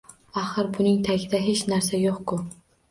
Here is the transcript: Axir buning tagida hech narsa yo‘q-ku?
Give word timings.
Axir 0.43 0.71
buning 0.79 0.97
tagida 1.11 1.43
hech 1.51 1.63
narsa 1.75 2.05
yo‘q-ku? 2.09 2.43